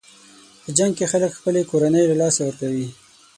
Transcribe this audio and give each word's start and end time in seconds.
په 0.63 0.69
جنګ 0.77 0.91
کې 0.97 1.05
خلک 1.11 1.31
خپلې 1.39 1.61
کورنۍ 1.71 2.03
له 2.07 2.15
لاسه 2.21 2.39
ورکوي. 2.43 2.87